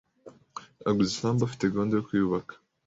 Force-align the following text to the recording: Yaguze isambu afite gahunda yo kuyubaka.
Yaguze 0.85 1.09
isambu 1.11 1.41
afite 1.43 1.71
gahunda 1.73 1.93
yo 1.95 2.05
kuyubaka. 2.07 2.53